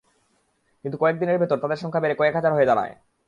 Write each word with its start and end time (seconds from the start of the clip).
কিন্তু 0.85 0.97
কয়েক 0.97 1.15
দিনের 1.19 1.39
ভেতর 1.39 1.57
তাদের 1.57 1.77
সংখ্যা 1.77 2.01
বেড়ে 2.01 2.15
কয়েক 2.15 2.33
হাজার 2.35 2.51
হয়ে 2.53 2.65
দাঁড়ায়। 2.65 2.93